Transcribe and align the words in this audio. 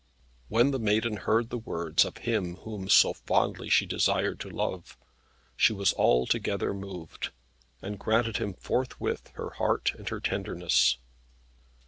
When 0.47 0.71
the 0.71 0.79
Maiden 0.79 1.15
heard 1.17 1.51
the 1.51 1.59
words 1.59 2.05
of 2.05 2.17
him 2.17 2.55
whom 2.55 2.89
so 2.89 3.13
fondly 3.13 3.69
she 3.69 3.85
desired 3.85 4.39
to 4.39 4.49
love, 4.49 4.97
she 5.55 5.73
was 5.73 5.93
altogether 5.93 6.73
moved, 6.73 7.29
and 7.83 7.99
granted 7.99 8.37
him 8.37 8.55
forthwith 8.55 9.27
her 9.35 9.51
heart 9.51 9.93
and 9.99 10.09
her 10.09 10.19
tenderness. 10.19 10.97